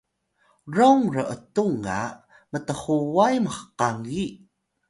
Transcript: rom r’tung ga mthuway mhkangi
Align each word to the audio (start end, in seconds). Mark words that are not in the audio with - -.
rom 0.75 1.01
r’tung 1.15 1.75
ga 1.85 1.99
mthuway 2.51 3.35
mhkangi 3.45 4.25